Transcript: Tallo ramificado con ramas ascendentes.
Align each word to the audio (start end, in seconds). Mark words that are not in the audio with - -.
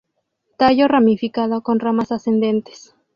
Tallo 0.57 0.87
ramificado 0.87 1.61
con 1.61 1.79
ramas 1.79 2.11
ascendentes. 2.11 2.95